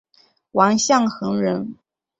[0.53, 1.77] 王象恒人。